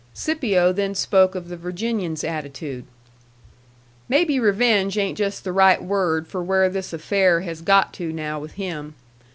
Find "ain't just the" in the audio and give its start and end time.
4.97-5.51